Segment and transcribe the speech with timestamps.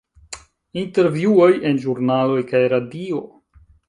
[0.83, 3.21] Intervjuoj en ĵurnaloj kaj radio.